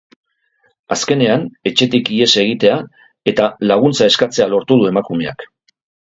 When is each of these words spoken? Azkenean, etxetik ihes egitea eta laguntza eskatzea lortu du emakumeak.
Azkenean, 0.93 1.43
etxetik 1.71 2.07
ihes 2.15 2.31
egitea 2.43 2.77
eta 3.33 3.49
laguntza 3.73 4.07
eskatzea 4.13 4.49
lortu 4.55 4.79
du 4.81 4.89
emakumeak. 4.93 5.45